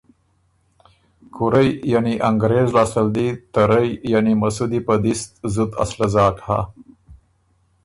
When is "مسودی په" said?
4.41-4.95